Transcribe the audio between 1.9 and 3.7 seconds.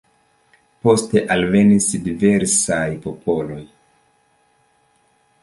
diversaj popoloj.